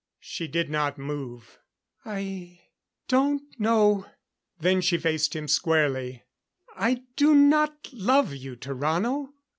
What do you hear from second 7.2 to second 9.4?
not love you, Tarrano."